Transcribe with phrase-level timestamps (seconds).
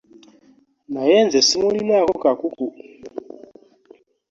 [0.93, 2.65] Naye nze ssimulinaako kakuku.